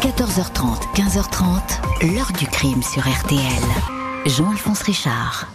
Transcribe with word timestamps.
14h30, 0.00 0.94
15h30, 0.94 2.14
l'heure 2.14 2.32
du 2.38 2.46
crime 2.46 2.82
sur 2.82 3.02
RTL. 3.02 3.38
Jean-Alphonse 4.24 4.80
Richard. 4.80 5.46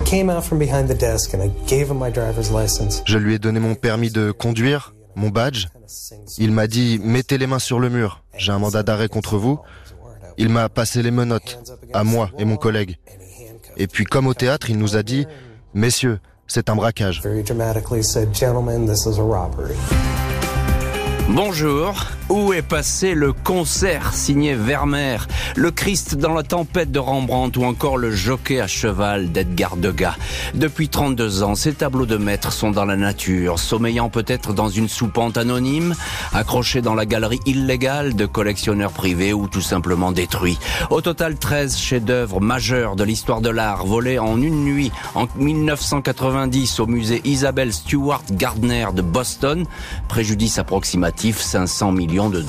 Je 3.06 3.18
lui 3.18 3.34
ai 3.34 3.40
donné 3.40 3.60
mon 3.60 3.74
permis 3.74 4.12
de 4.12 4.30
conduire, 4.30 4.94
mon 5.16 5.30
badge. 5.30 5.66
Il 6.38 6.52
m'a 6.52 6.68
dit 6.68 7.00
mettez 7.04 7.40
les 7.40 7.48
mains 7.48 7.58
sur 7.58 7.80
le 7.80 7.90
mur. 7.90 8.22
J'ai 8.38 8.52
un 8.52 8.60
mandat 8.60 8.84
d'arrêt 8.84 9.08
contre 9.08 9.38
vous. 9.38 9.60
Il 10.38 10.50
m'a 10.50 10.70
passé 10.70 11.02
les 11.02 11.10
menottes, 11.10 11.60
à 11.92 12.04
moi 12.04 12.30
et 12.38 12.46
mon 12.46 12.58
collègue. 12.58 12.98
Et 13.78 13.88
puis 13.88 14.04
comme 14.04 14.28
au 14.28 14.36
théâtre, 14.36 14.70
il 14.70 14.78
nous 14.78 14.96
a 14.96 15.02
dit 15.02 15.26
messieurs, 15.74 16.20
c'est 16.46 16.70
un 16.70 16.76
braquage. 16.76 17.24
Bonjour, 21.30 22.06
où 22.30 22.54
est 22.54 22.62
passé 22.62 23.14
le 23.14 23.34
concert 23.34 24.14
signé 24.14 24.56
Vermeer, 24.56 25.28
le 25.56 25.70
Christ 25.70 26.16
dans 26.16 26.34
la 26.34 26.42
tempête 26.42 26.92
de 26.92 27.00
Rembrandt 27.00 27.60
ou 27.60 27.66
encore 27.66 27.98
le 27.98 28.12
jockey 28.12 28.60
à 28.60 28.68
cheval 28.68 29.32
d'Edgar 29.32 29.78
Degas? 29.78 30.16
Depuis 30.56 30.90
32 30.90 31.44
ans, 31.44 31.56
ces 31.56 31.74
tableaux 31.74 32.08
de 32.08 32.18
maître 32.18 32.52
sont 32.52 32.72
dans 32.72 32.86
la 32.86 32.96
nature, 32.96 33.60
sommeillant 33.60 34.10
peut-être 34.10 34.54
dans 34.54 34.70
une 34.70 34.90
soupente 34.90 35.38
anonyme, 35.38 35.94
accrochés 36.34 36.82
dans 36.82 36.96
la 36.96 37.06
galerie 37.06 37.42
illégale 37.46 38.16
de 38.16 38.26
collectionneurs 38.26 38.92
privés 38.92 39.34
ou 39.34 39.48
tout 39.48 39.62
simplement 39.62 40.12
détruits. 40.12 40.58
Au 40.90 41.02
total, 41.02 41.38
13 41.38 41.78
chefs-d'œuvre 41.78 42.42
majeurs 42.42 42.96
de 42.96 43.04
l'histoire 43.04 43.42
de 43.42 43.50
l'art 43.50 43.86
volés 43.86 44.18
en 44.18 44.42
une 44.42 44.64
nuit 44.64 44.92
en 45.14 45.28
1990 45.38 46.80
au 46.80 46.88
musée 46.88 47.22
Isabelle 47.24 47.74
Stewart 47.74 48.24
Gardner 48.32 48.88
de 48.94 49.04
Boston, 49.04 49.66
préjudice 50.08 50.58
approximatif 50.58 51.40
500 51.40 51.92
millions 51.92 52.15
de. 52.16 52.46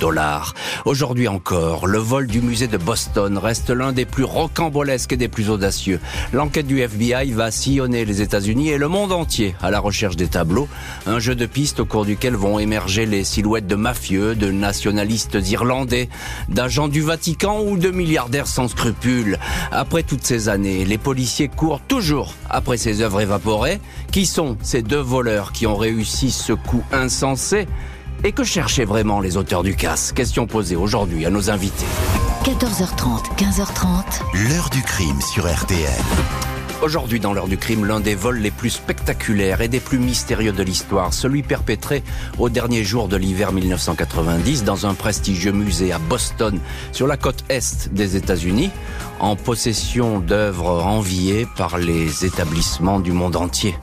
Aujourd'hui 0.84 1.26
encore, 1.26 1.86
le 1.88 1.98
vol 1.98 2.28
du 2.28 2.40
musée 2.40 2.68
de 2.68 2.76
Boston 2.76 3.36
reste 3.36 3.70
l'un 3.70 3.92
des 3.92 4.04
plus 4.04 4.22
rocambolesques 4.22 5.12
et 5.12 5.16
des 5.16 5.26
plus 5.26 5.50
audacieux. 5.50 5.98
L'enquête 6.32 6.68
du 6.68 6.80
FBI 6.80 7.32
va 7.32 7.50
sillonner 7.50 8.04
les 8.04 8.22
États-Unis 8.22 8.68
et 8.68 8.78
le 8.78 8.86
monde 8.86 9.10
entier 9.10 9.56
à 9.62 9.70
la 9.70 9.80
recherche 9.80 10.14
des 10.14 10.28
tableaux, 10.28 10.68
un 11.06 11.18
jeu 11.18 11.34
de 11.34 11.46
pistes 11.46 11.80
au 11.80 11.84
cours 11.84 12.04
duquel 12.04 12.36
vont 12.36 12.60
émerger 12.60 13.06
les 13.06 13.24
silhouettes 13.24 13.66
de 13.66 13.74
mafieux, 13.74 14.36
de 14.36 14.52
nationalistes 14.52 15.38
irlandais, 15.50 16.08
d'agents 16.48 16.88
du 16.88 17.00
Vatican 17.00 17.60
ou 17.60 17.76
de 17.76 17.90
milliardaires 17.90 18.46
sans 18.46 18.68
scrupules. 18.68 19.38
Après 19.72 20.04
toutes 20.04 20.24
ces 20.24 20.48
années, 20.48 20.84
les 20.84 20.98
policiers 20.98 21.48
courent 21.48 21.80
toujours 21.80 22.34
après 22.48 22.76
ces 22.76 23.02
œuvres 23.02 23.20
évaporées. 23.20 23.80
Qui 24.12 24.26
sont 24.26 24.56
ces 24.62 24.82
deux 24.82 25.00
voleurs 25.00 25.50
qui 25.50 25.66
ont 25.66 25.76
réussi 25.76 26.30
ce 26.30 26.52
coup 26.52 26.84
insensé? 26.92 27.66
Et 28.24 28.32
que 28.32 28.44
cherchaient 28.44 28.84
vraiment 28.84 29.20
les 29.20 29.36
auteurs 29.36 29.62
du 29.62 29.74
casse 29.74 30.12
Question 30.12 30.46
posée 30.46 30.76
aujourd'hui 30.76 31.26
à 31.26 31.30
nos 31.30 31.50
invités. 31.50 31.86
14h30, 32.44 33.36
15h30. 33.36 34.48
L'heure 34.48 34.70
du 34.70 34.82
crime 34.82 35.20
sur 35.20 35.52
RTL. 35.52 35.90
Aujourd'hui, 36.82 37.20
dans 37.20 37.32
l'heure 37.32 37.48
du 37.48 37.56
crime, 37.56 37.86
l'un 37.86 38.00
des 38.00 38.14
vols 38.14 38.38
les 38.38 38.50
plus 38.50 38.68
spectaculaires 38.68 39.62
et 39.62 39.68
des 39.68 39.80
plus 39.80 39.98
mystérieux 39.98 40.52
de 40.52 40.62
l'histoire, 40.62 41.14
celui 41.14 41.42
perpétré 41.42 42.02
au 42.38 42.50
dernier 42.50 42.84
jour 42.84 43.08
de 43.08 43.16
l'hiver 43.16 43.52
1990 43.52 44.62
dans 44.62 44.86
un 44.86 44.92
prestigieux 44.92 45.52
musée 45.52 45.92
à 45.92 45.98
Boston, 45.98 46.60
sur 46.92 47.06
la 47.06 47.16
côte 47.16 47.44
est 47.48 47.88
des 47.92 48.16
États-Unis, 48.16 48.70
en 49.20 49.36
possession 49.36 50.20
d'œuvres 50.20 50.84
enviées 50.84 51.46
par 51.56 51.78
les 51.78 52.26
établissements 52.26 53.00
du 53.00 53.12
monde 53.12 53.36
entier. 53.36 53.74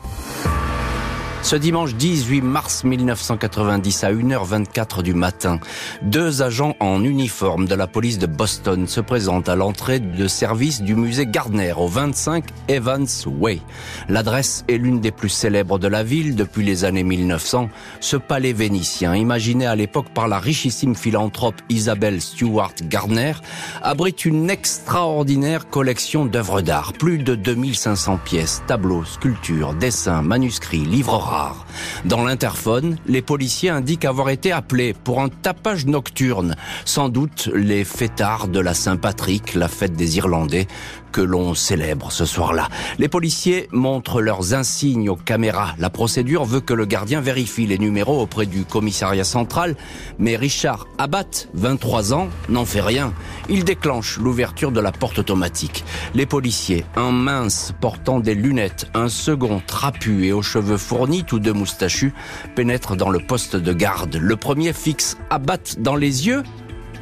Ce 1.44 1.58
dimanche 1.58 1.94
18 1.96 2.42
mars 2.42 2.86
1990 2.86 4.06
à 4.06 4.14
1h24 4.14 5.04
du 5.04 5.14
matin, 5.14 5.60
deux 6.02 6.42
agents 6.42 6.74
en 6.80 7.04
uniforme 7.04 7.68
de 7.68 7.76
la 7.76 7.86
police 7.86 8.18
de 8.18 8.28
Boston 8.28 8.88
se 8.88 9.02
présentent 9.02 9.50
à 9.50 9.58
l'entrée 9.58 10.00
de 10.00 10.28
service 10.30 10.82
du 10.82 10.96
musée 10.96 11.26
Gardner 11.26 11.74
au 11.76 11.90
25 11.90 12.46
Evans 12.70 13.06
Way. 13.26 13.60
L'adresse 14.08 14.64
est 14.70 14.78
l'une 14.78 15.02
des 15.02 15.12
plus 15.12 15.28
célèbres 15.28 15.80
de 15.80 15.90
la 15.90 16.02
ville 16.02 16.36
depuis 16.38 16.64
les 16.64 16.86
années 16.86 17.04
1900. 17.04 17.70
Ce 18.00 18.16
palais 18.16 18.54
vénitien, 18.54 19.14
imaginé 19.14 19.66
à 19.66 19.76
l'époque 19.76 20.14
par 20.14 20.30
la 20.30 20.40
richissime 20.40 20.96
philanthrope 20.96 21.62
Isabelle 21.68 22.22
Stewart 22.22 22.74
Gardner, 22.84 23.34
abrite 23.82 24.24
une 24.24 24.50
extraordinaire 24.50 25.68
collection 25.68 26.26
d'œuvres 26.26 26.62
d'art. 26.62 26.94
Plus 26.94 27.18
de 27.18 27.36
2500 27.36 28.20
pièces, 28.24 28.64
tableaux, 28.66 29.04
sculptures, 29.04 29.74
dessins, 29.74 30.22
manuscrits, 30.22 30.86
livres 30.86 31.33
dans 32.06 32.24
l'interphone, 32.24 32.98
les 33.06 33.22
policiers 33.22 33.70
indiquent 33.70 34.06
avoir 34.06 34.30
été 34.30 34.52
appelés 34.52 34.94
pour 34.94 35.22
un 35.22 35.30
tapage 35.30 35.86
nocturne. 35.86 36.56
Sans 36.86 37.10
doute 37.10 37.50
les 37.54 37.84
fêtards 37.84 38.48
de 38.48 38.60
la 38.60 38.74
Saint-Patrick, 38.74 39.54
la 39.56 39.68
fête 39.68 39.94
des 39.94 40.18
Irlandais, 40.18 40.68
que 41.14 41.22
l'on 41.22 41.54
célèbre 41.54 42.12
ce 42.12 42.26
soir-là. 42.26 42.68
Les 42.98 43.08
policiers 43.08 43.70
montrent 43.72 44.20
leurs 44.20 44.54
insignes 44.56 45.10
aux 45.10 45.16
caméras. 45.16 45.76
La 45.78 45.92
procédure 45.92 46.44
veut 46.44 46.60
que 46.60 46.74
le 46.74 46.86
gardien 46.86 47.22
vérifie 47.22 47.68
les 47.68 47.78
numéros 47.78 48.20
auprès 48.20 48.48
du 48.48 48.66
commissariat 48.66 49.24
central, 49.24 49.76
mais 50.18 50.36
Richard 50.36 50.88
Abat, 50.98 51.48
23 51.54 52.14
ans, 52.14 52.28
n'en 52.50 52.66
fait 52.66 52.82
rien. 52.82 53.14
Il 53.48 53.64
déclenche 53.64 54.18
l'ouverture 54.18 54.72
de 54.72 54.82
la 54.82 54.92
porte 54.92 55.20
automatique. 55.20 55.86
Les 56.16 56.26
policiers, 56.26 56.84
un 56.96 57.12
mince 57.12 57.74
portant 57.80 58.20
des 58.20 58.36
lunettes, 58.36 58.88
un 58.96 59.08
second 59.08 59.62
trapu 59.66 60.26
et 60.26 60.34
aux 60.34 60.42
cheveux 60.42 60.78
fournis, 60.78 61.24
tous 61.24 61.40
deux 61.40 61.54
moustachus, 61.54 62.14
pénètrent 62.56 62.96
dans 62.96 63.12
le 63.12 63.20
poste 63.20 63.56
de 63.56 63.72
garde. 63.72 64.16
Le 64.16 64.36
premier 64.36 64.74
fixe 64.74 65.16
Abat 65.30 65.78
dans 65.78 65.96
les 65.96 66.26
yeux 66.26 66.42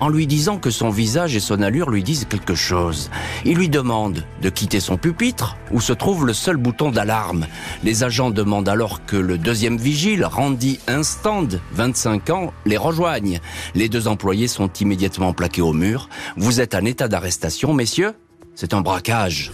en 0.01 0.09
lui 0.09 0.27
disant 0.27 0.57
que 0.57 0.71
son 0.71 0.89
visage 0.89 1.35
et 1.35 1.39
son 1.39 1.61
allure 1.61 1.89
lui 1.89 2.03
disent 2.03 2.25
quelque 2.25 2.55
chose. 2.55 3.09
Il 3.45 3.55
lui 3.55 3.69
demande 3.69 4.25
de 4.41 4.49
quitter 4.49 4.79
son 4.79 4.97
pupitre 4.97 5.55
où 5.71 5.79
se 5.79 5.93
trouve 5.93 6.25
le 6.25 6.33
seul 6.33 6.57
bouton 6.57 6.91
d'alarme. 6.91 7.45
Les 7.83 8.03
agents 8.03 8.31
demandent 8.31 8.67
alors 8.67 9.05
que 9.05 9.15
le 9.15 9.37
deuxième 9.37 9.77
vigile, 9.77 10.25
Randy 10.25 10.79
Instand, 10.87 11.61
25 11.73 12.29
ans, 12.31 12.53
les 12.65 12.77
rejoigne. 12.77 13.39
Les 13.75 13.89
deux 13.89 14.07
employés 14.07 14.47
sont 14.47 14.73
immédiatement 14.73 15.33
plaqués 15.33 15.61
au 15.61 15.71
mur. 15.71 16.09
Vous 16.35 16.59
êtes 16.59 16.73
en 16.73 16.83
état 16.83 17.07
d'arrestation, 17.07 17.73
messieurs 17.73 18.13
C'est 18.55 18.73
un 18.73 18.81
braquage. 18.81 19.51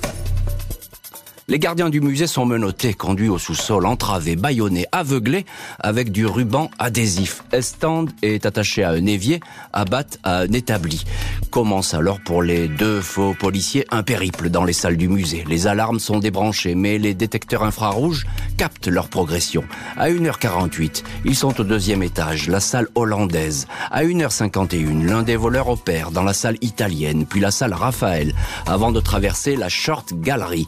Les 1.50 1.60
gardiens 1.60 1.90
du 1.90 2.02
musée 2.02 2.28
sont 2.28 2.46
menottés, 2.46 2.94
conduits 2.94 3.30
au 3.30 3.38
sous-sol, 3.38 3.86
entravés, 3.86 4.36
bâillonnés, 4.36 4.86
aveuglés, 4.92 5.46
avec 5.80 6.12
du 6.12 6.26
ruban 6.26 6.70
adhésif. 6.78 7.42
Estand 7.54 8.08
est 8.22 8.46
attaché 8.46 8.84
à 8.84 8.90
un 8.90 9.06
évier, 9.06 9.40
Abat 9.72 10.08
à 10.24 10.40
un 10.40 10.52
établi. 10.52 11.06
Commence 11.50 11.94
alors 11.94 12.20
pour 12.20 12.44
les 12.44 12.68
deux 12.68 13.00
faux 13.00 13.34
policiers 13.34 13.86
un 13.92 14.04
périple 14.04 14.50
dans 14.50 14.66
les 14.66 14.74
salles 14.74 14.98
du 14.98 15.08
musée. 15.08 15.46
Les 15.48 15.68
alarmes 15.68 16.00
sont 16.00 16.20
débranchées, 16.20 16.76
mais 16.76 16.98
les 16.98 17.14
détecteurs 17.14 17.64
infrarouges 17.64 18.28
captent 18.58 18.90
leur 18.90 19.08
progression. 19.08 19.64
À 19.96 20.10
1h48, 20.10 21.04
ils 21.24 21.36
sont 21.38 21.62
au 21.62 21.64
deuxième 21.64 22.04
étage, 22.04 22.50
la 22.50 22.60
salle 22.60 22.90
hollandaise. 22.94 23.68
À 23.90 24.04
1h51, 24.04 25.06
l'un 25.06 25.24
des 25.24 25.38
voleurs 25.38 25.70
opère 25.70 26.12
dans 26.12 26.24
la 26.24 26.34
salle 26.34 26.58
italienne, 26.60 27.26
puis 27.26 27.40
la 27.40 27.52
salle 27.52 27.74
Raphaël, 27.74 28.36
avant 28.66 28.92
de 28.92 29.00
traverser 29.00 29.56
la 29.56 29.70
Short 29.70 30.14
Gallery. 30.14 30.68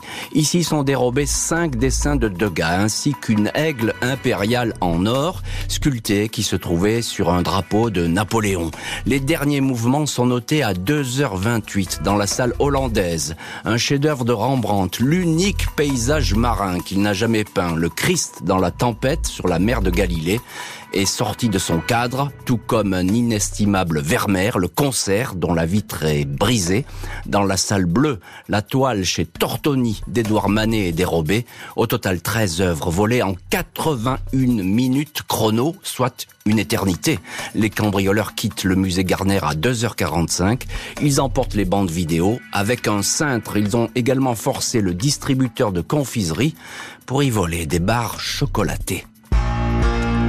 Sont 0.69 0.83
dérobés 0.83 1.25
cinq 1.25 1.77
dessins 1.77 2.15
de 2.15 2.27
Degas, 2.27 2.77
ainsi 2.77 3.15
qu'une 3.19 3.49
aigle 3.55 3.95
impériale 4.03 4.75
en 4.81 5.07
or, 5.07 5.41
sculptée 5.67 6.29
qui 6.29 6.43
se 6.43 6.55
trouvait 6.55 7.01
sur 7.01 7.31
un 7.31 7.41
drapeau 7.41 7.89
de 7.89 8.05
Napoléon. 8.05 8.69
Les 9.07 9.19
derniers 9.19 9.61
mouvements 9.61 10.05
sont 10.05 10.27
notés 10.27 10.61
à 10.61 10.73
2h28 10.73 12.03
dans 12.03 12.15
la 12.15 12.27
salle 12.27 12.53
hollandaise. 12.59 13.35
Un 13.65 13.77
chef-d'œuvre 13.77 14.25
de 14.25 14.31
Rembrandt, 14.31 15.03
l'unique 15.03 15.65
paysage 15.75 16.35
marin 16.35 16.81
qu'il 16.81 17.01
n'a 17.01 17.13
jamais 17.13 17.45
peint, 17.45 17.75
le 17.75 17.89
Christ 17.89 18.43
dans 18.43 18.59
la 18.59 18.69
tempête 18.69 19.25
sur 19.25 19.47
la 19.47 19.57
mer 19.57 19.81
de 19.81 19.89
Galilée 19.89 20.39
est 20.93 21.05
sorti 21.05 21.49
de 21.49 21.59
son 21.59 21.79
cadre, 21.79 22.31
tout 22.45 22.57
comme 22.57 22.93
un 22.93 23.07
inestimable 23.07 23.99
Vermeer, 23.99 24.57
le 24.57 24.67
concert 24.67 25.35
dont 25.35 25.53
la 25.53 25.65
vitre 25.65 26.03
est 26.05 26.25
brisée. 26.25 26.85
Dans 27.25 27.43
la 27.43 27.57
salle 27.57 27.85
bleue, 27.85 28.19
la 28.47 28.61
toile 28.61 29.03
chez 29.03 29.25
Tortoni 29.25 30.01
d'Edouard 30.07 30.49
Manet 30.49 30.89
est 30.89 30.91
dérobée. 30.91 31.45
Au 31.75 31.87
total, 31.87 32.21
13 32.21 32.61
œuvres 32.61 32.91
volées 32.91 33.21
en 33.21 33.35
81 33.49 34.63
minutes 34.63 35.21
chrono, 35.27 35.75
soit 35.83 36.27
une 36.45 36.59
éternité. 36.59 37.19
Les 37.53 37.69
cambrioleurs 37.69 38.35
quittent 38.35 38.63
le 38.63 38.75
musée 38.75 39.03
Garner 39.03 39.39
à 39.43 39.53
2h45. 39.53 40.63
Ils 41.01 41.21
emportent 41.21 41.53
les 41.53 41.65
bandes 41.65 41.91
vidéo. 41.91 42.39
Avec 42.51 42.87
un 42.87 43.01
cintre, 43.01 43.57
ils 43.57 43.77
ont 43.77 43.89
également 43.95 44.35
forcé 44.35 44.81
le 44.81 44.93
distributeur 44.93 45.71
de 45.71 45.81
confiserie 45.81 46.55
pour 47.05 47.23
y 47.23 47.29
voler 47.29 47.65
des 47.65 47.79
barres 47.79 48.19
chocolatées. 48.19 49.05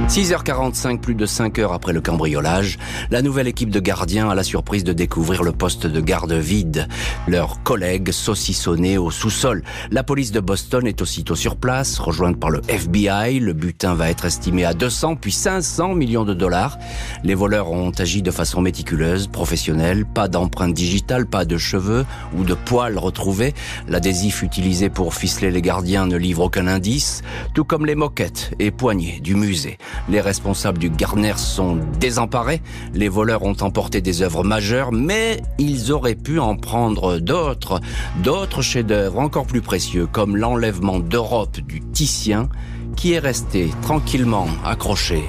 6h45, 0.07 0.99
plus 0.99 1.15
de 1.15 1.25
5 1.25 1.59
heures 1.59 1.71
après 1.71 1.93
le 1.93 2.01
cambriolage, 2.01 2.77
la 3.11 3.21
nouvelle 3.21 3.47
équipe 3.47 3.69
de 3.69 3.79
gardiens 3.79 4.29
a 4.29 4.35
la 4.35 4.43
surprise 4.43 4.83
de 4.83 4.91
découvrir 4.91 5.41
le 5.43 5.53
poste 5.53 5.87
de 5.87 6.01
garde 6.01 6.33
vide. 6.33 6.87
Leurs 7.27 7.63
collègues 7.63 8.11
saucissonnés 8.11 8.97
au 8.97 9.09
sous-sol. 9.09 9.63
La 9.89 10.03
police 10.03 10.31
de 10.31 10.41
Boston 10.41 10.85
est 10.85 11.01
aussitôt 11.01 11.35
sur 11.35 11.55
place, 11.55 11.97
rejointe 11.97 12.37
par 12.37 12.49
le 12.49 12.61
FBI. 12.67 13.39
Le 13.39 13.53
butin 13.53 13.93
va 13.93 14.09
être 14.09 14.25
estimé 14.25 14.65
à 14.65 14.73
200 14.73 15.15
puis 15.15 15.31
500 15.31 15.95
millions 15.95 16.25
de 16.25 16.33
dollars. 16.33 16.77
Les 17.23 17.35
voleurs 17.35 17.71
ont 17.71 17.91
agi 17.91 18.21
de 18.21 18.31
façon 18.31 18.59
méticuleuse, 18.59 19.27
professionnelle. 19.27 20.05
Pas 20.05 20.27
d'empreinte 20.27 20.73
digitale, 20.73 21.25
pas 21.25 21.45
de 21.45 21.57
cheveux 21.57 22.05
ou 22.37 22.43
de 22.43 22.53
poils 22.53 22.97
retrouvés. 22.97 23.53
L'adhésif 23.87 24.43
utilisé 24.43 24.89
pour 24.89 25.13
ficeler 25.13 25.51
les 25.51 25.61
gardiens 25.61 26.05
ne 26.05 26.17
livre 26.17 26.43
aucun 26.43 26.67
indice, 26.67 27.21
tout 27.53 27.63
comme 27.63 27.85
les 27.85 27.95
moquettes 27.95 28.51
et 28.59 28.71
poignées 28.71 29.19
du 29.21 29.35
musée. 29.35 29.77
Les 30.09 30.21
responsables 30.21 30.79
du 30.79 30.89
Garner 30.89 31.33
sont 31.37 31.79
désemparés. 31.99 32.61
Les 32.93 33.09
voleurs 33.09 33.43
ont 33.43 33.55
emporté 33.61 34.01
des 34.01 34.21
œuvres 34.21 34.43
majeures, 34.43 34.91
mais 34.91 35.41
ils 35.57 35.91
auraient 35.91 36.15
pu 36.15 36.39
en 36.39 36.55
prendre 36.55 37.19
d'autres, 37.19 37.79
d'autres 38.23 38.61
chefs-d'œuvre 38.61 39.19
encore 39.19 39.45
plus 39.45 39.61
précieux, 39.61 40.07
comme 40.07 40.35
l'enlèvement 40.35 40.99
d'Europe 40.99 41.59
du 41.59 41.81
Titien, 41.81 42.49
qui 42.95 43.13
est 43.13 43.19
resté 43.19 43.69
tranquillement 43.81 44.47
accroché 44.65 45.23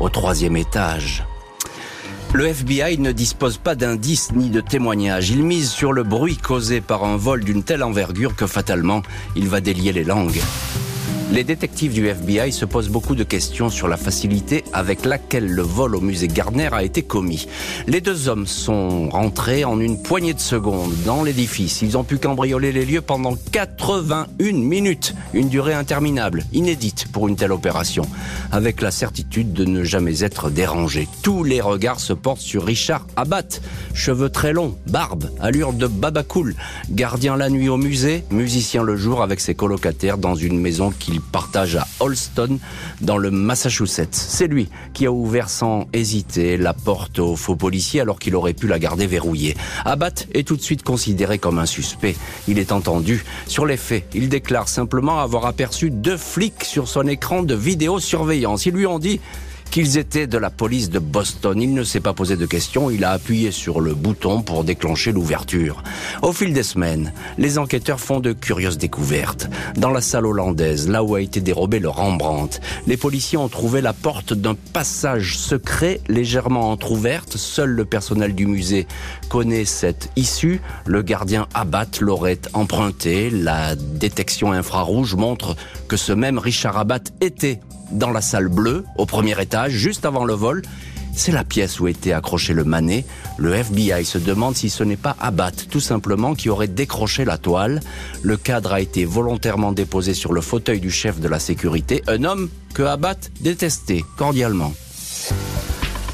au 0.00 0.08
troisième 0.08 0.56
étage. 0.56 1.24
Le 2.34 2.46
FBI 2.46 2.98
ne 2.98 3.10
dispose 3.10 3.56
pas 3.56 3.74
d'indices 3.74 4.32
ni 4.32 4.50
de 4.50 4.60
témoignages. 4.60 5.30
Il 5.30 5.42
mise 5.42 5.70
sur 5.70 5.94
le 5.94 6.02
bruit 6.02 6.36
causé 6.36 6.82
par 6.82 7.04
un 7.04 7.16
vol 7.16 7.42
d'une 7.42 7.62
telle 7.62 7.82
envergure 7.82 8.36
que 8.36 8.46
fatalement, 8.46 9.02
il 9.34 9.48
va 9.48 9.62
délier 9.62 9.92
les 9.92 10.04
langues. 10.04 10.40
Les 11.30 11.44
détectives 11.44 11.92
du 11.92 12.08
FBI 12.08 12.52
se 12.52 12.64
posent 12.64 12.88
beaucoup 12.88 13.14
de 13.14 13.22
questions 13.22 13.68
sur 13.68 13.86
la 13.86 13.98
facilité 13.98 14.64
avec 14.72 15.04
laquelle 15.04 15.46
le 15.46 15.60
vol 15.60 15.94
au 15.94 16.00
musée 16.00 16.26
Gardner 16.26 16.70
a 16.72 16.82
été 16.82 17.02
commis. 17.02 17.46
Les 17.86 18.00
deux 18.00 18.28
hommes 18.28 18.46
sont 18.46 19.10
rentrés 19.10 19.62
en 19.66 19.78
une 19.78 20.00
poignée 20.00 20.32
de 20.32 20.40
secondes 20.40 20.94
dans 21.04 21.22
l'édifice. 21.22 21.82
Ils 21.82 21.98
ont 21.98 22.02
pu 22.02 22.16
cambrioler 22.16 22.72
les 22.72 22.86
lieux 22.86 23.02
pendant 23.02 23.34
81 23.52 24.52
minutes, 24.52 25.14
une 25.34 25.50
durée 25.50 25.74
interminable, 25.74 26.44
inédite 26.54 27.08
pour 27.12 27.28
une 27.28 27.36
telle 27.36 27.52
opération, 27.52 28.06
avec 28.50 28.80
la 28.80 28.90
certitude 28.90 29.52
de 29.52 29.66
ne 29.66 29.84
jamais 29.84 30.24
être 30.24 30.48
dérangés. 30.48 31.08
Tous 31.22 31.44
les 31.44 31.60
regards 31.60 32.00
se 32.00 32.14
portent 32.14 32.40
sur 32.40 32.64
Richard 32.64 33.06
Abbott, 33.16 33.60
cheveux 33.92 34.30
très 34.30 34.54
longs, 34.54 34.78
barbe, 34.86 35.30
allure 35.40 35.74
de 35.74 35.88
babacool, 35.88 36.54
gardien 36.90 37.36
la 37.36 37.50
nuit 37.50 37.68
au 37.68 37.76
musée, 37.76 38.24
musicien 38.30 38.82
le 38.82 38.96
jour 38.96 39.22
avec 39.22 39.40
ses 39.40 39.54
colocataires 39.54 40.16
dans 40.16 40.34
une 40.34 40.58
maison 40.58 40.90
qu'il 40.90 41.17
partage 41.18 41.76
à 41.76 41.86
Holston, 42.00 42.58
dans 43.00 43.18
le 43.18 43.30
Massachusetts. 43.30 44.14
C'est 44.14 44.46
lui 44.46 44.68
qui 44.94 45.06
a 45.06 45.12
ouvert 45.12 45.48
sans 45.50 45.86
hésiter 45.92 46.56
la 46.56 46.74
porte 46.74 47.18
aux 47.18 47.36
faux 47.36 47.56
policiers 47.56 48.00
alors 48.00 48.18
qu'il 48.18 48.34
aurait 48.34 48.54
pu 48.54 48.66
la 48.66 48.78
garder 48.78 49.06
verrouillée. 49.06 49.56
Abbott 49.84 50.26
est 50.34 50.46
tout 50.46 50.56
de 50.56 50.62
suite 50.62 50.82
considéré 50.82 51.38
comme 51.38 51.58
un 51.58 51.66
suspect. 51.66 52.16
Il 52.46 52.58
est 52.58 52.72
entendu. 52.72 53.24
Sur 53.46 53.66
les 53.66 53.76
faits, 53.76 54.04
il 54.14 54.28
déclare 54.28 54.68
simplement 54.68 55.20
avoir 55.20 55.46
aperçu 55.46 55.90
deux 55.90 56.16
flics 56.16 56.64
sur 56.64 56.88
son 56.88 57.06
écran 57.06 57.42
de 57.42 57.54
vidéosurveillance. 57.54 58.66
Ils 58.66 58.74
lui 58.74 58.86
ont 58.86 58.98
dit 58.98 59.20
qu'ils 59.70 59.98
étaient 59.98 60.26
de 60.26 60.38
la 60.38 60.50
police 60.50 60.90
de 60.90 60.98
Boston. 60.98 61.60
Il 61.60 61.74
ne 61.74 61.84
s'est 61.84 62.00
pas 62.00 62.12
posé 62.12 62.36
de 62.36 62.46
questions, 62.46 62.90
il 62.90 63.04
a 63.04 63.10
appuyé 63.10 63.50
sur 63.50 63.80
le 63.80 63.94
bouton 63.94 64.42
pour 64.42 64.64
déclencher 64.64 65.12
l'ouverture. 65.12 65.82
Au 66.22 66.32
fil 66.32 66.52
des 66.52 66.62
semaines, 66.62 67.12
les 67.36 67.58
enquêteurs 67.58 68.00
font 68.00 68.20
de 68.20 68.32
curieuses 68.32 68.78
découvertes. 68.78 69.48
Dans 69.76 69.90
la 69.90 70.00
salle 70.00 70.26
hollandaise, 70.26 70.88
là 70.88 71.02
où 71.02 71.14
a 71.14 71.20
été 71.20 71.40
dérobé 71.40 71.78
le 71.78 71.88
Rembrandt, 71.88 72.60
les 72.86 72.96
policiers 72.96 73.38
ont 73.38 73.48
trouvé 73.48 73.80
la 73.80 73.92
porte 73.92 74.32
d'un 74.32 74.56
passage 74.72 75.38
secret 75.38 76.00
légèrement 76.08 76.70
entr'ouverte. 76.70 77.36
Seul 77.36 77.70
le 77.70 77.84
personnel 77.84 78.34
du 78.34 78.46
musée 78.46 78.86
connaît 79.28 79.64
cette 79.64 80.10
issue. 80.16 80.60
Le 80.86 81.02
gardien 81.02 81.46
Abbott 81.54 82.00
l'aurait 82.00 82.40
emprunté. 82.52 83.30
La 83.30 83.76
détection 83.76 84.52
infrarouge 84.52 85.14
montre 85.14 85.56
que 85.88 85.96
ce 85.96 86.12
même 86.12 86.38
Richard 86.38 86.78
Abbott 86.78 87.12
était 87.20 87.60
dans 87.90 88.10
la 88.10 88.20
salle 88.20 88.48
bleue, 88.48 88.84
au 88.96 89.06
premier 89.06 89.40
étage, 89.40 89.72
juste 89.72 90.04
avant 90.04 90.24
le 90.24 90.34
vol. 90.34 90.62
C'est 91.14 91.32
la 91.32 91.42
pièce 91.42 91.80
où 91.80 91.88
était 91.88 92.12
accroché 92.12 92.54
le 92.54 92.62
manet. 92.62 93.04
Le 93.38 93.52
FBI 93.52 94.04
se 94.04 94.18
demande 94.18 94.54
si 94.54 94.70
ce 94.70 94.84
n'est 94.84 94.96
pas 94.96 95.16
Abbott, 95.18 95.66
tout 95.68 95.80
simplement, 95.80 96.34
qui 96.34 96.48
aurait 96.48 96.68
décroché 96.68 97.24
la 97.24 97.38
toile. 97.38 97.80
Le 98.22 98.36
cadre 98.36 98.72
a 98.72 98.80
été 98.80 99.04
volontairement 99.04 99.72
déposé 99.72 100.14
sur 100.14 100.32
le 100.32 100.40
fauteuil 100.40 100.78
du 100.78 100.90
chef 100.90 101.18
de 101.18 101.26
la 101.28 101.40
sécurité, 101.40 102.02
un 102.06 102.22
homme 102.22 102.48
que 102.72 102.82
Abbott 102.82 103.30
détestait 103.40 104.04
cordialement. 104.16 104.72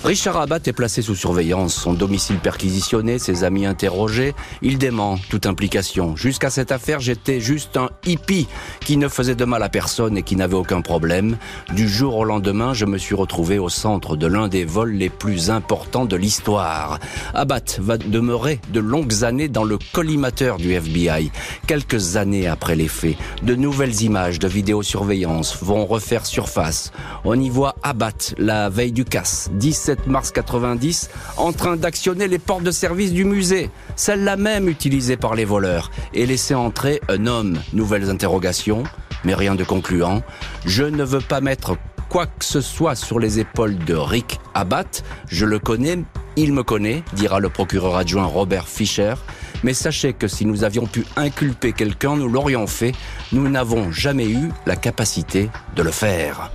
Richard 0.05 0.37
Abbott 0.37 0.69
est 0.69 0.75
placé 0.75 1.01
sous 1.01 1.15
surveillance, 1.15 1.75
son 1.75 1.95
domicile 1.95 2.37
perquisitionné, 2.37 3.19
ses 3.19 3.43
amis 3.43 3.65
interrogés. 3.65 4.35
Il 4.61 4.77
dément 4.77 5.17
toute 5.31 5.47
implication. 5.47 6.15
Jusqu'à 6.15 6.51
cette 6.51 6.73
affaire, 6.73 7.01
j'étais 7.01 7.41
juste 7.41 7.79
un 7.79 7.89
hippie 8.05 8.47
qui 8.81 8.99
ne 8.99 9.09
faisait 9.09 9.35
de 9.35 9.47
mal 9.47 9.63
à 9.63 9.71
personne 9.71 10.19
et 10.19 10.23
qui 10.23 10.37
n'avait 10.37 10.57
aucun 10.57 10.83
problème. 10.83 11.39
Du 11.73 11.89
jour 11.89 12.17
au 12.17 12.25
lendemain, 12.25 12.75
je 12.75 12.85
me 12.85 12.99
suis 12.99 13.15
retrouvé 13.15 13.59
au 13.59 13.71
centre 13.71 14.15
de 14.15 14.27
l'un 14.27 14.49
des 14.49 14.67
vols 14.67 14.93
les 14.93 15.09
plus 15.09 15.49
importants 15.49 16.05
de 16.05 16.17
l'histoire. 16.17 16.99
Abbott 17.33 17.79
va 17.81 17.97
demeurer 17.97 18.61
de 18.75 18.81
longues 18.81 19.25
années 19.25 19.49
dans 19.49 19.65
le 19.65 19.79
collimateur 19.95 20.59
du 20.59 20.73
FBI. 20.75 21.31
Quelques 21.67 22.17
années 22.17 22.47
après 22.47 22.77
les 22.77 22.89
faits, 22.89 23.17
de 23.43 23.55
nouvelles 23.55 24.03
images 24.03 24.39
de 24.39 24.49
vidéosurveillance 24.49 25.57
vont 25.63 25.87
refaire 25.87 26.27
surface. 26.27 26.93
On 27.25 27.41
y 27.41 27.49
voit 27.49 27.75
Abbott 27.83 28.35
la 28.37 28.69
veille 28.69 28.93
du 28.93 29.07
casse, 29.07 29.49
17 29.55 29.94
mars 30.07 30.31
90 30.31 31.11
en 31.37 31.53
train 31.53 31.77
d'actionner 31.77 32.29
les 32.29 32.39
portes 32.39 32.63
de 32.63 32.71
service 32.71 33.13
du 33.13 33.25
musée, 33.25 33.71
celle-là 33.97 34.37
même 34.37 34.69
utilisée 34.69 35.17
par 35.17 35.35
les 35.35 35.45
voleurs, 35.45 35.91
et 36.13 36.27
laisser 36.27 36.55
entrer 36.55 37.01
un 37.09 37.27
homme. 37.27 37.59
Nouvelles 37.73 38.11
interrogations, 38.11 38.85
mais 39.25 39.35
rien 39.35 39.55
de 39.55 39.65
concluant. 39.65 40.23
Je 40.65 40.85
ne 40.85 41.05
veux 41.05 41.21
pas 41.21 41.41
mettre 41.41 41.77
quoi 42.09 42.27
que 42.27 42.45
ce 42.45 42.61
soit 42.61 42.95
sur 42.95 43.19
les 43.19 43.41
épaules 43.41 43.77
de 43.77 43.95
Rick 43.95 44.39
Abbott. 44.55 45.03
Je 45.29 45.47
le 45.47 45.59
connais, 45.59 45.99
il 46.37 46.53
me 46.53 46.63
connaît, 46.63 47.03
dira 47.15 47.41
le 47.41 47.49
procureur 47.49 47.97
adjoint 47.97 48.27
Robert 48.27 48.69
Fischer. 48.69 49.15
Mais 49.63 49.75
sachez 49.75 50.13
que 50.13 50.29
si 50.29 50.45
nous 50.47 50.63
avions 50.63 50.87
pu 50.87 51.05
inculper 51.17 51.73
quelqu'un, 51.73 52.17
nous 52.17 52.29
l'aurions 52.29 52.67
fait. 52.67 52.93
Nous 53.33 53.49
n'avons 53.49 53.91
jamais 53.91 54.29
eu 54.29 54.51
la 54.67 54.77
capacité 54.77 55.49
de 55.75 55.83
le 55.83 55.91
faire. 55.91 56.51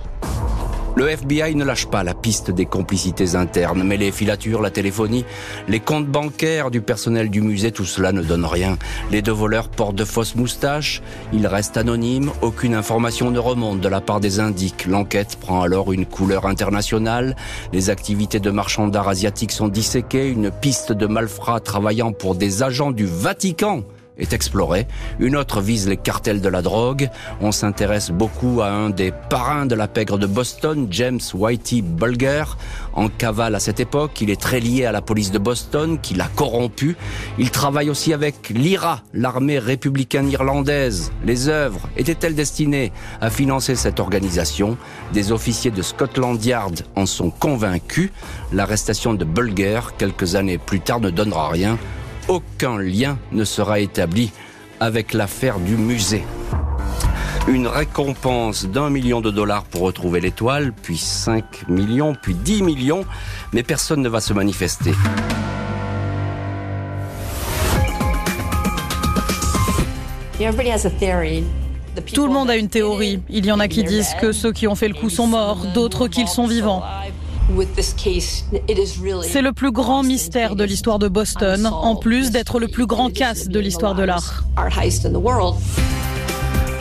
Le 0.96 1.08
FBI 1.08 1.54
ne 1.54 1.64
lâche 1.64 1.86
pas 1.86 2.02
la 2.02 2.14
piste 2.14 2.50
des 2.50 2.66
complicités 2.66 3.36
internes, 3.36 3.84
mais 3.84 3.96
les 3.96 4.10
filatures, 4.10 4.60
la 4.60 4.70
téléphonie, 4.70 5.24
les 5.68 5.78
comptes 5.80 6.08
bancaires 6.08 6.70
du 6.70 6.80
personnel 6.80 7.30
du 7.30 7.42
musée, 7.42 7.70
tout 7.70 7.84
cela 7.84 8.12
ne 8.12 8.22
donne 8.22 8.44
rien. 8.44 8.76
Les 9.10 9.22
deux 9.22 9.32
voleurs 9.32 9.68
portent 9.68 9.94
de 9.94 10.04
fausses 10.04 10.34
moustaches, 10.34 11.00
ils 11.32 11.46
restent 11.46 11.76
anonymes, 11.76 12.32
aucune 12.42 12.74
information 12.74 13.30
ne 13.30 13.38
remonte 13.38 13.80
de 13.80 13.88
la 13.88 14.00
part 14.00 14.20
des 14.20 14.40
indiques. 14.40 14.86
L'enquête 14.86 15.36
prend 15.40 15.62
alors 15.62 15.92
une 15.92 16.06
couleur 16.06 16.46
internationale, 16.46 17.36
les 17.72 17.88
activités 17.88 18.40
de 18.40 18.50
marchands 18.50 18.88
d'art 18.88 19.08
asiatiques 19.08 19.52
sont 19.52 19.68
disséquées, 19.68 20.28
une 20.28 20.50
piste 20.50 20.92
de 20.92 21.06
malfrats 21.06 21.60
travaillant 21.60 22.12
pour 22.12 22.34
des 22.34 22.62
agents 22.62 22.90
du 22.90 23.06
Vatican 23.06 23.84
est 24.20 24.32
explorée. 24.32 24.86
Une 25.18 25.36
autre 25.36 25.60
vise 25.60 25.88
les 25.88 25.96
cartels 25.96 26.40
de 26.40 26.48
la 26.48 26.62
drogue. 26.62 27.08
On 27.40 27.52
s'intéresse 27.52 28.10
beaucoup 28.10 28.60
à 28.60 28.70
un 28.70 28.90
des 28.90 29.12
parrains 29.30 29.66
de 29.66 29.74
la 29.74 29.88
pègre 29.88 30.18
de 30.18 30.26
Boston, 30.26 30.86
James 30.90 31.20
Whitey 31.34 31.82
Bulger. 31.82 32.44
En 32.92 33.08
cavale 33.08 33.54
à 33.54 33.60
cette 33.60 33.80
époque, 33.80 34.20
il 34.20 34.30
est 34.30 34.40
très 34.40 34.60
lié 34.60 34.84
à 34.84 34.92
la 34.92 35.02
police 35.02 35.30
de 35.30 35.38
Boston, 35.38 35.98
qui 36.00 36.14
l'a 36.14 36.28
corrompu. 36.36 36.96
Il 37.38 37.50
travaille 37.50 37.90
aussi 37.90 38.12
avec 38.12 38.50
l'IRA, 38.50 39.02
l'armée 39.14 39.58
républicaine 39.58 40.30
irlandaise. 40.30 41.12
Les 41.24 41.48
œuvres 41.48 41.88
étaient-elles 41.96 42.34
destinées 42.34 42.92
à 43.20 43.30
financer 43.30 43.74
cette 43.74 44.00
organisation? 44.00 44.76
Des 45.12 45.32
officiers 45.32 45.70
de 45.70 45.82
Scotland 45.82 46.42
Yard 46.44 46.82
en 46.96 47.06
sont 47.06 47.30
convaincus. 47.30 48.10
L'arrestation 48.52 49.14
de 49.14 49.24
Bulger, 49.24 49.80
quelques 49.98 50.34
années 50.34 50.58
plus 50.58 50.80
tard, 50.80 51.00
ne 51.00 51.10
donnera 51.10 51.48
rien 51.48 51.78
aucun 52.30 52.78
lien 52.78 53.18
ne 53.32 53.44
sera 53.44 53.80
établi 53.80 54.30
avec 54.78 55.14
l'affaire 55.14 55.58
du 55.58 55.76
musée. 55.76 56.24
Une 57.48 57.66
récompense 57.66 58.66
d'un 58.66 58.88
million 58.88 59.20
de 59.20 59.32
dollars 59.32 59.64
pour 59.64 59.80
retrouver 59.80 60.20
l'étoile, 60.20 60.72
puis 60.72 60.96
5 60.96 61.68
millions, 61.68 62.14
puis 62.14 62.34
10 62.34 62.62
millions, 62.62 63.04
mais 63.52 63.64
personne 63.64 64.00
ne 64.00 64.08
va 64.08 64.20
se 64.20 64.32
manifester. 64.32 64.92
Tout 72.14 72.26
le 72.26 72.32
monde 72.32 72.48
a 72.48 72.56
une 72.56 72.68
théorie. 72.68 73.20
Il 73.28 73.44
y 73.44 73.50
en 73.50 73.58
a 73.58 73.66
qui 73.66 73.82
disent 73.82 74.14
que 74.20 74.30
ceux 74.30 74.52
qui 74.52 74.68
ont 74.68 74.76
fait 74.76 74.88
le 74.88 74.94
coup 74.94 75.10
sont 75.10 75.26
morts, 75.26 75.66
d'autres 75.74 76.06
qu'ils 76.06 76.28
sont 76.28 76.46
vivants. 76.46 76.84
C'est 79.22 79.42
le 79.42 79.52
plus 79.52 79.72
grand 79.72 80.02
mystère 80.02 80.56
de 80.56 80.64
l'histoire 80.64 80.98
de 80.98 81.08
Boston, 81.08 81.66
en 81.66 81.96
plus 81.96 82.30
d'être 82.30 82.60
le 82.60 82.68
plus 82.68 82.86
grand 82.86 83.12
casse 83.12 83.48
de 83.48 83.58
l'histoire 83.58 83.94
de 83.94 84.04
l'art. 84.04 84.44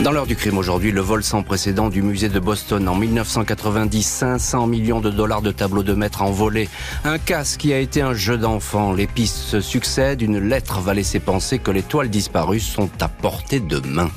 Dans 0.01 0.11
l'heure 0.11 0.27
du 0.27 0.38
crime 0.38 0.57
aujourd'hui, 0.57 0.93
le 0.93 1.01
vol 1.01 1.23
sans 1.23 1.43
précédent 1.43 1.89
du 1.89 2.01
musée 2.01 2.29
de 2.29 2.39
Boston 2.39 2.88
en 2.88 2.95
1990, 2.95 4.01
500 4.01 4.65
millions 4.65 5.01
de 5.01 5.09
dollars 5.09 5.41
de 5.41 5.51
tableaux 5.51 5.83
de 5.83 5.93
maître 5.93 6.21
envolés, 6.21 6.69
un 7.03 7.17
casse 7.17 7.57
qui 7.57 7.73
a 7.73 7.79
été 7.79 8.01
un 8.01 8.13
jeu 8.13 8.38
d'enfant. 8.38 8.93
Les 8.93 9.07
pistes 9.07 9.35
se 9.35 9.59
succèdent, 9.59 10.21
une 10.21 10.39
lettre 10.39 10.79
va 10.79 10.93
laisser 10.93 11.19
penser 11.19 11.59
que 11.59 11.71
les 11.71 11.83
toiles 11.83 12.09
disparues 12.09 12.61
sont 12.61 12.89
à 13.01 13.09
portée 13.09 13.59
de 13.59 13.85
main. 13.85 14.09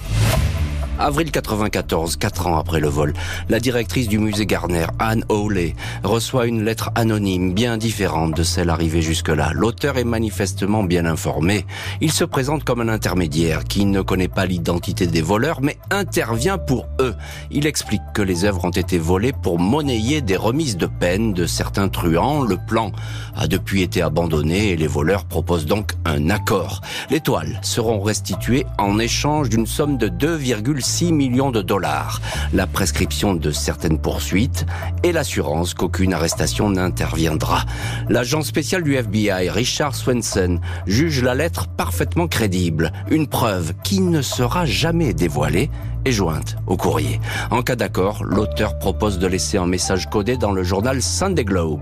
Avril 1.05 1.33
94, 1.33 2.15
quatre 2.15 2.47
ans 2.47 2.57
après 2.57 2.79
le 2.79 2.87
vol, 2.87 3.13
la 3.49 3.59
directrice 3.59 4.07
du 4.07 4.21
musée 4.21 4.47
Garner, 4.47 4.87
Anne 5.01 5.25
Hawley, 5.29 5.75
reçoit 6.05 6.47
une 6.47 6.65
lettre 6.65 6.91
anonyme 6.95 7.55
bien 7.55 7.77
différente 7.77 8.37
de 8.37 8.45
celle 8.45 8.71
arrivée 8.71 9.03
jusque-là. 9.03 9.51
L'auteur 9.53 9.99
est 9.99 10.05
manifestement 10.05 10.85
bien 10.85 11.05
informé. 11.05 11.67
Il 12.01 12.13
se 12.13 12.23
présente 12.23 12.63
comme 12.63 12.81
un 12.83 12.89
intermédiaire 12.89 13.65
qui 13.65 13.85
ne 13.85 14.01
connaît 14.01 14.29
pas 14.29 14.47
l'identité 14.47 15.09
des 15.09 15.23
voleurs, 15.23 15.61
mais 15.61 15.77
intervient 15.91 16.57
pour 16.57 16.87
eux. 17.01 17.17
Il 17.51 17.67
explique 17.67 18.03
que 18.15 18.23
les 18.23 18.45
œuvres 18.45 18.65
ont 18.65 18.71
été 18.71 18.99
volées 18.99 19.33
pour 19.33 19.59
monnayer 19.59 20.21
des 20.21 20.37
remises 20.37 20.77
de 20.77 20.87
peine 20.87 21.33
de 21.33 21.47
certains 21.47 21.89
truands. 21.89 22.43
Le 22.43 22.59
plan 22.69 22.93
a 23.35 23.49
depuis 23.49 23.83
été 23.83 24.03
abandonné 24.03 24.69
et 24.69 24.77
les 24.77 24.87
voleurs 24.87 25.25
proposent 25.25 25.67
donc 25.67 25.95
un 26.05 26.31
accord. 26.31 26.81
Les 27.11 27.19
toiles 27.19 27.59
seront 27.63 28.01
restituées 28.01 28.67
en 28.79 29.01
échange 29.01 29.49
d'une 29.49 29.67
somme 29.67 29.99
de 29.99 30.07
2,6 30.07 30.92
6 30.93 31.13
millions 31.13 31.51
de 31.51 31.63
dollars, 31.63 32.21
la 32.53 32.67
prescription 32.67 33.33
de 33.33 33.51
certaines 33.51 33.99
poursuites 33.99 34.67
et 35.03 35.13
l'assurance 35.13 35.73
qu'aucune 35.73 36.13
arrestation 36.13 36.69
n'interviendra. 36.69 37.65
L'agent 38.11 38.43
spécial 38.43 38.83
du 38.83 38.97
FBI, 38.97 39.49
Richard 39.49 39.95
Swenson, 39.95 40.61
juge 40.87 41.23
la 41.23 41.35
lettre 41.35 41.67
parfaitement 41.67 42.29
crédible, 42.29 42.93
une 43.11 43.27
preuve 43.27 43.73
qui 43.83 44.03
ne 44.03 44.21
sera 44.21 44.67
jamais 44.67 45.15
dévoilée 45.15 45.71
est 46.05 46.13
jointe 46.13 46.57
au 46.67 46.77
courrier. 46.77 47.21
En 47.51 47.63
cas 47.63 47.77
d'accord, 47.77 48.25
l'auteur 48.25 48.79
propose 48.79 49.19
de 49.19 49.27
laisser 49.27 49.59
un 49.59 49.67
message 49.67 50.09
codé 50.11 50.37
dans 50.37 50.53
le 50.53 50.63
journal 50.63 51.03
Sunday 51.03 51.45
Globe. 51.45 51.81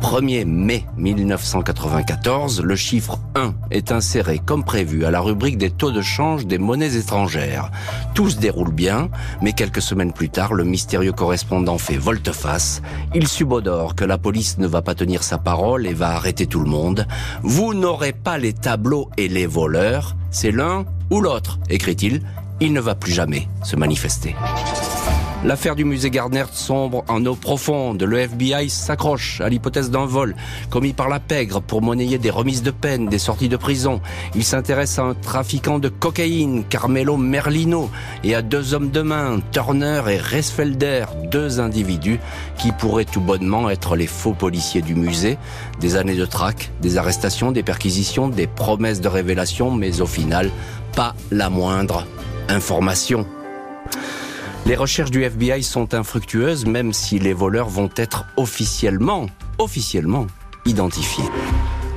1er 0.00 0.44
mai 0.44 0.84
1994, 0.96 2.62
le 2.62 2.76
chiffre 2.76 3.18
1 3.34 3.54
est 3.70 3.92
inséré 3.92 4.38
comme 4.38 4.64
prévu 4.64 5.04
à 5.04 5.10
la 5.10 5.20
rubrique 5.20 5.58
des 5.58 5.70
taux 5.70 5.90
de 5.90 6.02
change 6.02 6.46
des 6.46 6.58
monnaies 6.58 6.96
étrangères. 6.96 7.70
Tout 8.14 8.30
se 8.30 8.38
déroule 8.38 8.72
bien, 8.72 9.08
mais 9.42 9.52
quelques 9.52 9.82
semaines 9.82 10.12
plus 10.12 10.30
tard, 10.30 10.54
le 10.54 10.64
mystérieux 10.64 11.12
correspondant 11.12 11.78
fait 11.78 11.96
volte-face. 11.96 12.82
Il 13.14 13.26
subodore 13.28 13.94
que 13.94 14.04
la 14.04 14.18
police 14.18 14.58
ne 14.58 14.66
va 14.66 14.82
pas 14.82 14.94
tenir 14.94 15.22
sa 15.22 15.38
parole 15.38 15.86
et 15.86 15.94
va 15.94 16.10
arrêter 16.10 16.46
tout 16.46 16.60
le 16.60 16.70
monde. 16.70 17.06
Vous 17.42 17.74
n'aurez 17.74 18.12
pas 18.12 18.38
les 18.38 18.52
tableaux 18.52 19.10
et 19.16 19.28
les 19.28 19.46
voleurs, 19.46 20.16
c'est 20.30 20.52
l'un 20.52 20.84
ou 21.10 21.20
l'autre, 21.20 21.58
écrit-il 21.70 22.22
il 22.60 22.72
ne 22.72 22.80
va 22.80 22.94
plus 22.94 23.12
jamais 23.12 23.48
se 23.62 23.76
manifester. 23.76 24.34
L'affaire 25.44 25.76
du 25.76 25.84
musée 25.84 26.10
Gardner 26.10 26.46
sombre 26.52 27.04
en 27.06 27.24
eau 27.24 27.36
profonde. 27.36 28.02
Le 28.02 28.18
FBI 28.18 28.68
s'accroche 28.68 29.40
à 29.40 29.48
l'hypothèse 29.48 29.88
d'un 29.88 30.04
vol 30.04 30.34
commis 30.68 30.92
par 30.92 31.08
la 31.08 31.20
pègre 31.20 31.60
pour 31.60 31.80
monnayer 31.80 32.18
des 32.18 32.30
remises 32.30 32.64
de 32.64 32.72
peine, 32.72 33.06
des 33.06 33.20
sorties 33.20 33.48
de 33.48 33.56
prison. 33.56 34.00
Il 34.34 34.42
s'intéresse 34.42 34.98
à 34.98 35.04
un 35.04 35.14
trafiquant 35.14 35.78
de 35.78 35.88
cocaïne, 35.88 36.64
Carmelo 36.68 37.16
Merlino, 37.16 37.88
et 38.24 38.34
à 38.34 38.42
deux 38.42 38.74
hommes 38.74 38.90
de 38.90 39.00
main, 39.00 39.38
Turner 39.52 40.02
et 40.08 40.16
Resfelder, 40.16 41.04
deux 41.30 41.60
individus 41.60 42.18
qui 42.58 42.72
pourraient 42.72 43.04
tout 43.04 43.20
bonnement 43.20 43.70
être 43.70 43.94
les 43.94 44.08
faux 44.08 44.34
policiers 44.34 44.82
du 44.82 44.96
musée. 44.96 45.38
Des 45.78 45.94
années 45.94 46.16
de 46.16 46.26
traque, 46.26 46.72
des 46.82 46.96
arrestations, 46.96 47.52
des 47.52 47.62
perquisitions, 47.62 48.26
des 48.26 48.48
promesses 48.48 49.00
de 49.00 49.08
révélation, 49.08 49.70
mais 49.70 50.00
au 50.00 50.06
final, 50.06 50.50
pas 50.96 51.14
la 51.30 51.48
moindre 51.48 52.04
information. 52.48 53.26
Les 54.66 54.76
recherches 54.76 55.10
du 55.10 55.22
FBI 55.22 55.62
sont 55.62 55.94
infructueuses 55.94 56.66
même 56.66 56.92
si 56.92 57.18
les 57.18 57.32
voleurs 57.32 57.68
vont 57.68 57.90
être 57.96 58.26
officiellement, 58.36 59.26
officiellement 59.58 60.26
identifiés. 60.66 61.24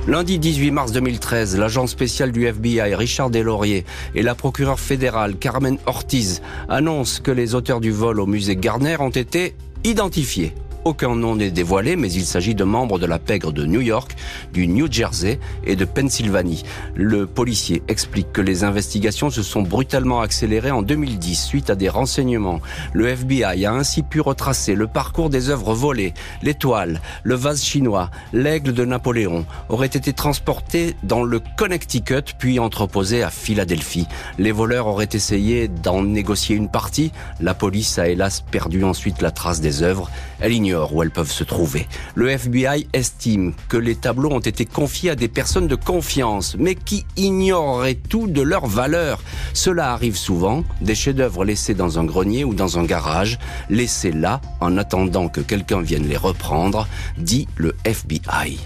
Lundi 0.08 0.38
18 0.38 0.70
mars 0.72 0.92
2013, 0.92 1.56
l'agent 1.58 1.86
spécial 1.86 2.32
du 2.32 2.46
FBI 2.46 2.94
Richard 2.94 3.30
Deslauriers 3.30 3.84
et 4.14 4.22
la 4.22 4.34
procureure 4.34 4.80
fédérale 4.80 5.36
Carmen 5.36 5.78
Ortiz 5.86 6.42
annoncent 6.68 7.22
que 7.22 7.30
les 7.30 7.54
auteurs 7.54 7.80
du 7.80 7.92
vol 7.92 8.18
au 8.18 8.26
musée 8.26 8.56
Garner 8.56 8.96
ont 8.98 9.10
été 9.10 9.54
identifiés. 9.84 10.54
Aucun 10.84 11.14
nom 11.14 11.36
n'est 11.36 11.52
dévoilé, 11.52 11.94
mais 11.94 12.10
il 12.10 12.24
s'agit 12.24 12.56
de 12.56 12.64
membres 12.64 12.98
de 12.98 13.06
la 13.06 13.20
pègre 13.20 13.52
de 13.52 13.64
New 13.64 13.80
York, 13.80 14.16
du 14.52 14.66
New 14.66 14.90
Jersey 14.90 15.38
et 15.64 15.76
de 15.76 15.84
Pennsylvanie. 15.84 16.64
Le 16.96 17.28
policier 17.28 17.84
explique 17.86 18.32
que 18.32 18.40
les 18.40 18.64
investigations 18.64 19.30
se 19.30 19.44
sont 19.44 19.62
brutalement 19.62 20.22
accélérées 20.22 20.72
en 20.72 20.82
2010 20.82 21.40
suite 21.40 21.70
à 21.70 21.76
des 21.76 21.88
renseignements. 21.88 22.60
Le 22.94 23.06
FBI 23.06 23.64
a 23.64 23.72
ainsi 23.72 24.02
pu 24.02 24.20
retracer 24.20 24.74
le 24.74 24.88
parcours 24.88 25.30
des 25.30 25.50
œuvres 25.50 25.72
volées. 25.72 26.14
L'étoile, 26.42 27.00
le 27.22 27.36
vase 27.36 27.62
chinois, 27.62 28.10
l'aigle 28.32 28.72
de 28.72 28.84
Napoléon 28.84 29.46
auraient 29.68 29.86
été 29.86 30.12
transportés 30.12 30.96
dans 31.04 31.22
le 31.22 31.40
Connecticut 31.56 32.34
puis 32.40 32.58
entreposés 32.58 33.22
à 33.22 33.30
Philadelphie. 33.30 34.08
Les 34.36 34.50
voleurs 34.50 34.88
auraient 34.88 35.08
essayé 35.12 35.68
d'en 35.68 36.02
négocier 36.02 36.56
une 36.56 36.68
partie. 36.68 37.12
La 37.40 37.54
police 37.54 38.00
a 38.00 38.08
hélas 38.08 38.40
perdu 38.40 38.82
ensuite 38.82 39.22
la 39.22 39.30
trace 39.30 39.60
des 39.60 39.84
œuvres. 39.84 40.10
Elle 40.40 40.52
ignore 40.52 40.71
où 40.72 41.02
elles 41.02 41.10
peuvent 41.10 41.30
se 41.30 41.44
trouver. 41.44 41.86
Le 42.14 42.30
FBI 42.30 42.86
estime 42.92 43.52
que 43.68 43.76
les 43.76 43.94
tableaux 43.94 44.32
ont 44.32 44.40
été 44.40 44.64
confiés 44.64 45.10
à 45.10 45.14
des 45.14 45.28
personnes 45.28 45.66
de 45.66 45.74
confiance, 45.74 46.56
mais 46.58 46.74
qui 46.74 47.04
ignoreraient 47.16 47.94
tout 47.94 48.26
de 48.26 48.42
leur 48.42 48.66
valeur. 48.66 49.20
Cela 49.52 49.92
arrive 49.92 50.16
souvent, 50.16 50.64
des 50.80 50.94
chefs-d'œuvre 50.94 51.44
laissés 51.44 51.74
dans 51.74 51.98
un 51.98 52.04
grenier 52.04 52.44
ou 52.44 52.54
dans 52.54 52.78
un 52.78 52.84
garage, 52.84 53.38
laissés 53.68 54.12
là 54.12 54.40
en 54.60 54.76
attendant 54.78 55.28
que 55.28 55.40
quelqu'un 55.40 55.80
vienne 55.80 56.06
les 56.08 56.16
reprendre, 56.16 56.88
dit 57.18 57.48
le 57.56 57.74
FBI. 57.84 58.58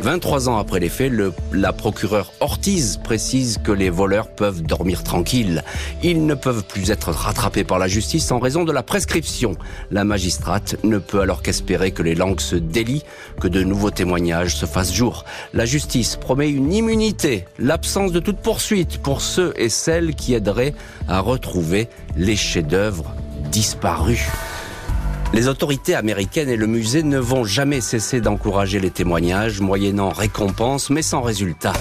23 0.00 0.48
ans 0.48 0.58
après 0.58 0.78
les 0.78 0.88
faits, 0.88 1.10
le, 1.10 1.32
la 1.52 1.72
procureure 1.72 2.32
Ortiz 2.40 2.98
précise 3.02 3.58
que 3.62 3.72
les 3.72 3.88
voleurs 3.88 4.28
peuvent 4.28 4.62
dormir 4.62 5.02
tranquilles. 5.02 5.64
Ils 6.02 6.26
ne 6.26 6.34
peuvent 6.34 6.64
plus 6.64 6.90
être 6.90 7.10
rattrapés 7.10 7.64
par 7.64 7.78
la 7.78 7.88
justice 7.88 8.30
en 8.30 8.38
raison 8.38 8.64
de 8.64 8.72
la 8.72 8.82
prescription. 8.82 9.56
La 9.90 10.04
magistrate 10.04 10.76
ne 10.84 10.98
peut 10.98 11.20
alors 11.20 11.42
qu'espérer 11.42 11.92
que 11.92 12.02
les 12.02 12.14
langues 12.14 12.40
se 12.40 12.56
délient, 12.56 13.04
que 13.40 13.48
de 13.48 13.62
nouveaux 13.62 13.90
témoignages 13.90 14.54
se 14.54 14.66
fassent 14.66 14.92
jour. 14.92 15.24
La 15.54 15.64
justice 15.64 16.16
promet 16.16 16.50
une 16.50 16.72
immunité, 16.72 17.46
l'absence 17.58 18.12
de 18.12 18.20
toute 18.20 18.38
poursuite 18.38 18.98
pour 18.98 19.22
ceux 19.22 19.54
et 19.56 19.70
celles 19.70 20.14
qui 20.14 20.34
aideraient 20.34 20.74
à 21.08 21.20
retrouver 21.20 21.88
les 22.16 22.36
chefs-d'œuvre 22.36 23.14
disparus. 23.50 24.28
Les 25.32 25.48
autorités 25.48 25.94
américaines 25.94 26.48
et 26.48 26.56
le 26.56 26.66
musée 26.66 27.02
ne 27.02 27.18
vont 27.18 27.44
jamais 27.44 27.80
cesser 27.80 28.20
d'encourager 28.20 28.80
les 28.80 28.90
témoignages, 28.90 29.60
moyennant 29.60 30.10
récompense, 30.10 30.88
mais 30.90 31.02
sans 31.02 31.20
résultat. 31.20 31.72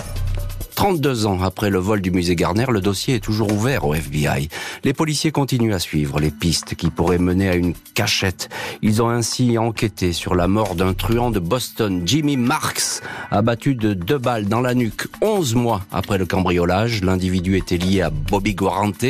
32 0.76 1.26
ans 1.26 1.42
après 1.42 1.70
le 1.70 1.80
vol 1.80 2.02
du 2.02 2.12
musée 2.12 2.36
Garner, 2.36 2.66
le 2.70 2.82
dossier 2.82 3.16
est 3.16 3.20
toujours 3.20 3.52
ouvert 3.52 3.86
au 3.86 3.94
FBI. 3.94 4.50
Les 4.84 4.94
policiers 4.94 5.32
continuent 5.32 5.74
à 5.74 5.80
suivre 5.80 6.20
les 6.20 6.32
pistes 6.32 6.76
qui 6.76 6.90
pourraient 6.90 7.18
mener 7.18 7.50
à 7.50 7.56
une 7.56 7.74
cachette. 7.94 8.50
Ils 8.82 9.02
ont 9.02 9.10
ainsi 9.10 9.58
enquêté 9.58 10.12
sur 10.12 10.36
la 10.36 10.48
mort 10.48 10.76
d'un 10.76 10.94
truand 10.94 11.32
de 11.32 11.40
Boston, 11.40 12.02
Jimmy 12.06 12.36
Marks, 12.36 13.02
abattu 13.32 13.74
de 13.74 13.94
deux 13.94 14.18
balles 14.18 14.48
dans 14.48 14.60
la 14.60 14.74
nuque 14.74 15.08
11 15.22 15.56
mois 15.56 15.82
après 15.92 16.18
le 16.18 16.26
cambriolage. 16.26 17.02
L'individu 17.02 17.58
était 17.58 17.78
lié 17.78 18.02
à 18.02 18.10
Bobby 18.10 18.54
Guarante 18.54 19.06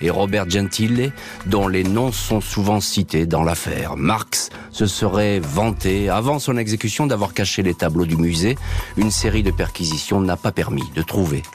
et 0.00 0.10
Robert 0.10 0.48
Gentile, 0.48 1.12
dont 1.46 1.68
les 1.68 1.84
noms 1.84 2.12
sont 2.12 2.40
souvent 2.40 2.80
cités 2.80 3.26
dans 3.26 3.42
l'affaire. 3.42 3.96
Marks 3.96 4.48
se 4.72 4.86
serait 4.86 5.38
vanté 5.38 6.08
avant 6.08 6.38
son 6.38 6.56
exécution 6.56 7.06
d'avoir 7.06 7.34
caché 7.34 7.62
les 7.62 7.74
tableaux 7.74 8.06
du 8.06 8.16
musée. 8.16 8.56
Une 8.96 9.10
série 9.10 9.42
de 9.42 9.50
perquisitions 9.50 10.20
n'a 10.20 10.38
pas 10.38 10.52
permis 10.52 10.88
de 10.94 11.02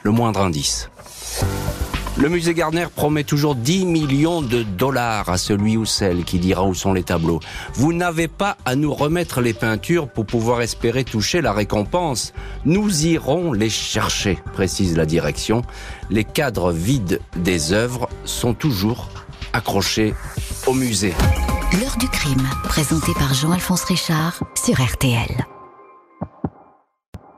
le 0.02 0.10
moindre 0.10 0.40
indice. 0.40 0.90
Le 2.18 2.28
musée 2.28 2.54
Gardner 2.54 2.86
promet 2.94 3.24
toujours 3.24 3.54
10 3.54 3.86
millions 3.86 4.42
de 4.42 4.62
dollars 4.62 5.28
à 5.28 5.38
celui 5.38 5.76
ou 5.76 5.84
celle 5.84 6.24
qui 6.24 6.38
dira 6.38 6.64
où 6.64 6.74
sont 6.74 6.92
les 6.92 7.02
tableaux. 7.02 7.40
Vous 7.74 7.92
n'avez 7.92 8.28
pas 8.28 8.56
à 8.64 8.74
nous 8.74 8.92
remettre 8.92 9.40
les 9.40 9.54
peintures 9.54 10.08
pour 10.08 10.26
pouvoir 10.26 10.60
espérer 10.60 11.04
toucher 11.04 11.40
la 11.40 11.52
récompense. 11.52 12.32
Nous 12.64 13.06
irons 13.06 13.52
les 13.52 13.70
chercher, 13.70 14.38
précise 14.52 14.96
la 14.96 15.06
direction. 15.06 15.62
Les 16.10 16.24
cadres 16.24 16.72
vides 16.72 17.20
des 17.36 17.72
œuvres 17.72 18.08
sont 18.24 18.54
toujours 18.54 19.08
accrochés 19.52 20.14
au 20.66 20.74
musée. 20.74 21.14
L'heure 21.80 21.96
du 21.98 22.08
crime, 22.08 22.46
présenté 22.64 23.12
par 23.14 23.32
Jean-Alphonse 23.32 23.84
Richard 23.84 24.42
sur 24.54 24.82
RTL. 24.82 25.46